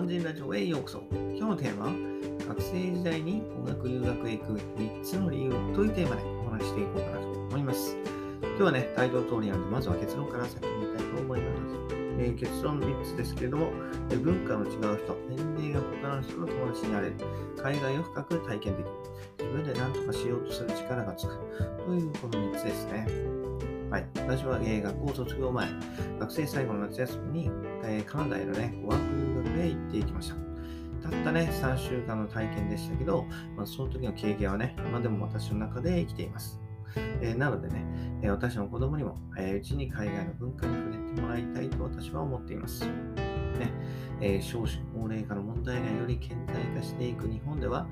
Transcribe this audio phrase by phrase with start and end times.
[0.00, 1.02] 万人ラジオへようこそ。
[1.12, 1.92] 今日のテーマは、
[2.48, 7.98] 学生時代に語学留学へ行く3つの理由というテーマでお話していこうかなと思います。
[8.40, 11.94] 今日はね、タイトル通りなんで、まずは結論から先に言いたいと思います。
[12.18, 13.72] えー、結論3つですけれども、
[14.10, 17.14] え文化の違う人、年齢が異なる人の友達になれる、
[17.62, 18.92] 海外を深く体験できる、
[19.38, 21.34] 自分で何とかしようとする力がつく、
[21.84, 23.69] というこの3つですね。
[23.90, 24.06] はい。
[24.14, 25.68] 私は、えー、学校卒業前、
[26.20, 27.50] 学生最後の夏休みに、
[27.82, 30.36] えー、カナダへのね、語学留学へ行っていきました。
[31.02, 33.24] たったね、3週間の体験でしたけど、
[33.56, 36.60] まあ、その時の経験はね、今でも私の中で生きています。
[37.20, 37.84] えー、なのでね、
[38.22, 42.86] えー、私の子供にも早いうちに海外の文化に触れてもらいたいと私は思っています。
[42.86, 43.72] ね
[44.20, 47.88] え、少子高齢化の問題がより顕在化していく日本では、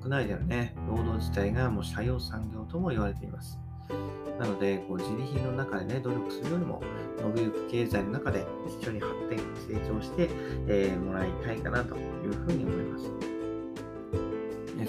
[0.00, 3.60] 国内でのね、労働自体がもう社用産業とも言われています。
[4.38, 6.82] なので、こう自利品の中でね、努力するよりも、
[7.20, 10.28] 伸びゆく経済の中で一緒に発展、成長して、
[10.68, 13.36] えー、もらいたいかなというふうに思います。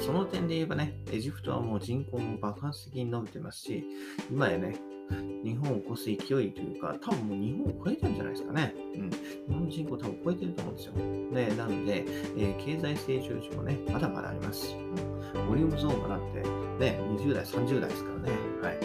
[0.05, 3.83] その点で言えばね、エジプトはもう人口も爆発的に伸びてますし、
[4.29, 4.75] 今やね、
[5.43, 8.73] 日本を越す勢いというか、多分もう日本を超えてるんじゃないですかね。
[8.95, 9.09] うん。
[9.09, 9.17] 日
[9.49, 10.93] 本の人口多分超えてると思うんですよ。
[10.93, 12.05] ね、なので、
[12.37, 14.75] えー、経済成長値もね、まだまだあります。
[15.35, 16.41] うん、ボリュームゾーンがなって、
[16.79, 18.31] ね、20代、30代ですからね。
[18.61, 18.76] はい。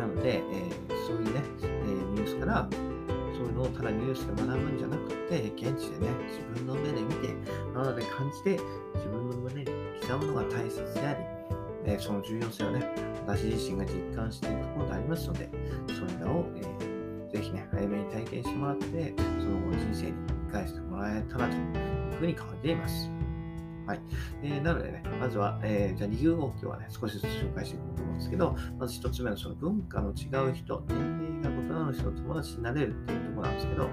[0.00, 2.68] なので、えー、そういうね、えー、ニュースから、
[3.36, 7.34] そういうのをただニュースで学ぶんじゃなくて、現地でね、自分の目で見て、
[7.74, 8.50] 肌で感じて、
[8.94, 9.66] 自分の胸に
[10.00, 11.20] 刻むのが大切であり、
[11.84, 12.88] えー、その重要性をね、
[13.26, 15.50] 私自身が実感しているところでありますので、
[15.88, 20.12] それらを、えー、ぜひね、早めに体験してもらって、その後人生に
[20.50, 23.19] 生かしてもらえたらというふうに考えています。
[23.90, 24.00] はい。
[24.44, 33.88] えー、なのでね、まずは、えー、じゃあ理由を今日はね、少しずつ紹介していこうと思うんですけど、まず一つ目のその文化の違う人、年齢が異なる人の友達になれるっていうところなんですけど、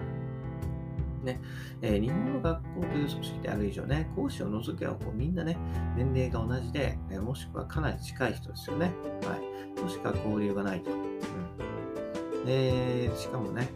[1.24, 1.42] ね、
[1.82, 5.58] えー、日本の学校という組織である以上ね、講師を除けばこうみんなね、
[5.96, 8.94] 年齢が同じで、えもしくはかなり近い人ですよね。
[9.24, 9.82] はい。
[9.82, 10.92] としか交流がないと。
[10.92, 12.46] うん。
[12.46, 13.68] で、しかもね、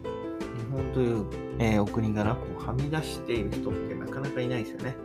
[0.72, 1.26] 本という、
[1.58, 4.96] えー、お国柄こうはみ出している人ってなかなかいないですよね。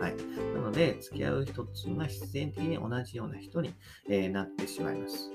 [0.00, 0.14] はい。
[0.54, 3.74] なので、付き合う人っていうのは必然的に同じような人に、
[4.08, 5.30] えー、なってしまいます。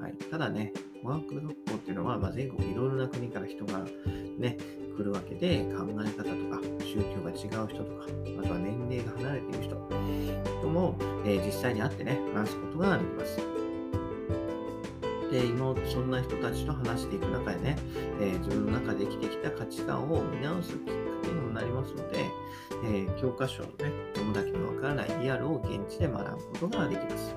[0.00, 0.14] はい。
[0.30, 3.84] ただね、語学学校っていうのは、まあ、全国いろいろな国から人が
[4.38, 4.56] ね、
[4.96, 8.06] 来るわけで、考え方とか、宗教が違う人とか、
[8.40, 9.76] あとは年齢が離れている人
[10.62, 13.55] とも、えー、実際に会ってね、話すことができます。
[15.36, 17.76] で、今、そんな人たちと話していく中でね、
[18.20, 20.92] えー、自分の中で生きてきた価値観を見直すきっか
[21.22, 22.24] けにもなりますので、
[22.84, 27.36] えー、教科書のね、読むだけのわからないリアルを現地で学ぶことができます。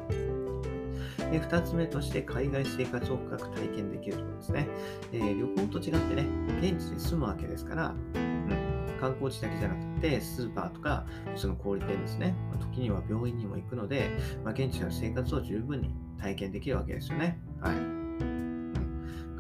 [1.30, 4.68] で2つ目として海外生活を深く体験できるところですね、
[5.12, 6.26] えー、旅行と違ってね、
[6.60, 11.06] 現地で住むわけですから、うん、観光地だけじゃなくて、スーパーとか、
[11.36, 14.10] その小売店ですね、ま時には病院にも行くので、
[14.46, 17.38] まあ、現地の生活を十分に体験できるわけですよね。
[17.62, 18.00] はい。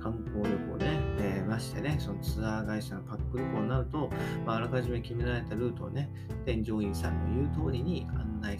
[0.02, 4.10] 観光旅行ね、えー、ましてね、そのツアー会社のパック旅行になると、
[4.46, 6.10] まあ、あらかじめ決められたルートをね、
[6.46, 8.58] 添乗員さんの言う通りに案内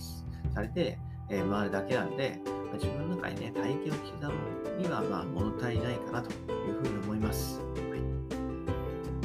[0.54, 1.00] されて、
[1.30, 4.34] えー、回るだけなんで、まあ、自分の中にね、体験を刻
[4.76, 7.62] むには、まあ、物足りないかなというふうに思います。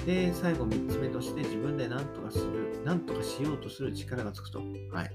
[0.07, 4.59] で、最後3つ目として、自分で何とかする、何とかしようとする力がつくと。
[4.93, 5.11] はい。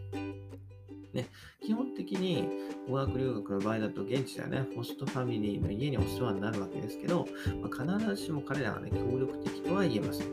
[1.14, 1.28] ね、
[1.62, 2.48] 基本的に
[2.90, 7.28] 語学留学の場合だと現地ではね、ホストファミリーの家にお世話になるわけですけど、
[7.62, 10.28] まあ、必ずしも彼らがね、協力的とは言えません。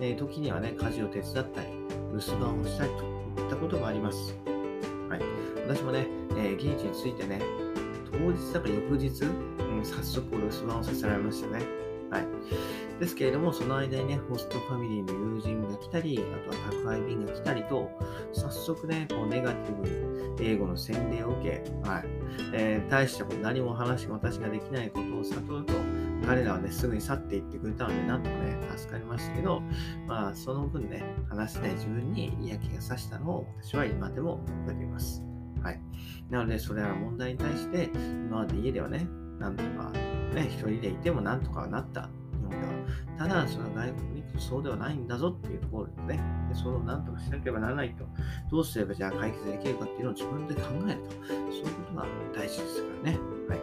[0.00, 1.68] えー、時にはね、家事を手伝ったり、
[2.12, 3.04] 留守番をしたりと
[3.40, 4.36] いったことがあります。
[5.08, 5.20] はい。
[5.68, 7.40] 私もね、えー、現地に着いてね、
[8.10, 11.85] 当日だから翌日、うん、早速留守番をさせられましたね。
[12.10, 12.26] はい。
[12.98, 17.90] ですけれども、その間にね、ホストファミリーの友人が来たり、あとは宅配便が来たりと、
[18.32, 22.04] 早速ね、こうネガティブに英語の洗礼を受け、はい。
[22.52, 25.74] えー、大したこと何も話私ができないことを悟ると、
[26.26, 29.62] 彼らはね、すぐに去っていってくれたので、なんとかね、助かりましたけど、
[30.06, 35.22] まあ、その分ね、話せない自分に嫌気がさしたのを私は今でも覚えています。
[35.62, 35.80] はい。
[36.30, 39.06] なので、それら問題に対して、今まで家ではね、
[39.38, 39.90] なんとか、
[40.34, 42.08] ね、一人でいてもなんとかなった日
[42.42, 42.62] 本では。
[43.18, 46.20] ただ、その外国に行くとそうではないんだぞっていうところですね。
[46.48, 48.04] でそのなんとかしなければならないと。
[48.50, 51.10] どうすればじゃあ解決できるかっていうのを自分で考えると。
[51.10, 53.18] そういうことが大事ですからね。
[53.48, 53.60] はい。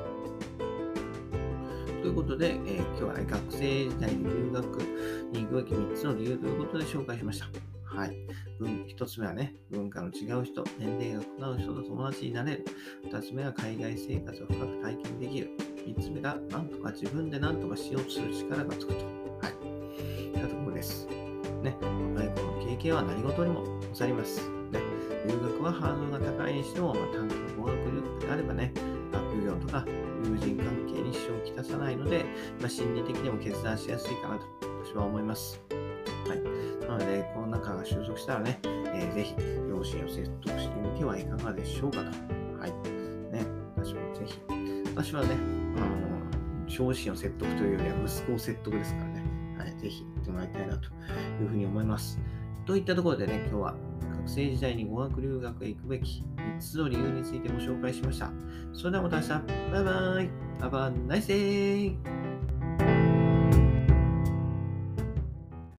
[2.02, 4.66] ということで、えー、今日はね、学生時代に留学
[5.32, 7.73] に行くべき3つの理由ということで紹介しました。
[7.96, 8.18] はい。
[8.88, 12.66] 一つ目はね、文化の違う人、年齢が異なる人と友達になれる。
[13.04, 15.50] 二つ目は海外生活を深く体験できる。
[15.86, 19.06] 三つ目が、なんとか自分で何とかしようとする力がつくと。
[19.42, 20.26] はい。
[20.26, 21.08] いったところです。
[21.62, 23.64] ね、若い頃の経験は何事にも
[23.94, 24.42] さります。
[24.72, 24.80] ね、
[25.28, 28.74] 留学はハードルが高いにしても、まあ、短期の語学留学であればね、
[29.12, 29.86] 学業とか
[30.24, 32.26] 友人関係に支障をきたさないので、
[32.60, 34.46] まあ、心理的にも決断しやすいかなと
[34.84, 35.73] 私は思います。
[36.34, 36.88] はい。
[36.88, 39.36] なので、この中が収束したらね、えー、ぜひ
[39.70, 42.04] 両親を説得してみてはいかがでしょうかと。
[42.60, 42.72] はい。
[43.32, 43.46] ね、
[43.76, 44.40] 私もぜひ。
[44.96, 45.36] 私はね、
[45.78, 49.24] あの、両親を説得というよりは息子を説得ですからね。
[49.58, 49.78] はい。
[49.78, 50.90] ぜひ行ってもらいたいなと
[51.42, 52.20] いうふうに思います。
[52.66, 53.76] といったところでね、今日は
[54.24, 58.32] 学生時代に語学留学へ行くべき3つの理由についてご紹介しました。
[58.74, 59.30] それではまた明日。
[59.72, 60.30] バイバイ。
[60.60, 62.33] Have a nice!